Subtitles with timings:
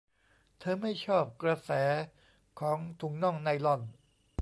[0.59, 1.71] เธอไม่ชอบกระแส
[2.59, 3.81] ของถุงน่องไนลอน